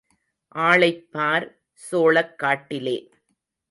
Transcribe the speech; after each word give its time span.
ஆளைப் 0.55 1.05
பார் 1.11 1.45
சோளக்காட்டிலே. 1.91 2.97